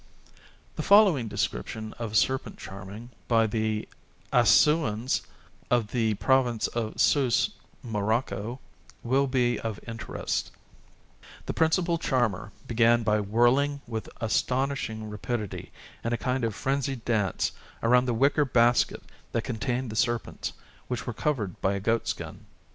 The 0.77 0.81
following 0.81 1.27
description 1.27 1.93
of 1.99 2.17
serpent 2.17 2.57
charming 2.57 3.11
by 3.27 3.45
the 3.45 3.87
Aissouans 4.33 5.21
of 5.69 5.91
the 5.91 6.15
province 6.15 6.65
of 6.65 6.99
Sous, 6.99 7.51
Morocco, 7.83 8.59
will 9.03 9.27
be 9.27 9.59
of 9.59 9.79
interest: 9.85 10.49
"The 11.45 11.53
principal 11.53 11.99
charmer 11.99 12.51
began 12.67 13.03
by 13.03 13.19
whirling 13.21 13.81
with 13.85 14.09
astonishing 14.19 15.07
rapidity 15.07 15.71
in 16.03 16.13
a 16.13 16.17
kind 16.17 16.43
of 16.43 16.55
frenzied 16.55 17.05
dance 17.05 17.51
around 17.83 18.05
the 18.07 18.15
wicker 18.15 18.43
basket 18.43 19.03
that 19.33 19.43
contained 19.43 19.91
the 19.91 19.95
serpents, 19.95 20.53
which 20.87 21.05
were 21.05 21.13
covered 21.13 21.61
by 21.61 21.73
a 21.75 21.79
goatskin. 21.79 22.47